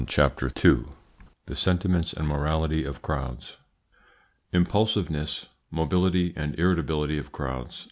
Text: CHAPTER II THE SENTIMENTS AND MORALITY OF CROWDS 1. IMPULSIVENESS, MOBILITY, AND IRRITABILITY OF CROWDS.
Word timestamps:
CHAPTER 0.07 0.47
II 0.65 0.85
THE 1.45 1.55
SENTIMENTS 1.55 2.13
AND 2.13 2.27
MORALITY 2.27 2.85
OF 2.85 3.03
CROWDS 3.03 3.57
1. 4.49 4.63
IMPULSIVENESS, 4.63 5.45
MOBILITY, 5.69 6.33
AND 6.35 6.55
IRRITABILITY 6.59 7.19
OF 7.19 7.31
CROWDS. 7.31 7.79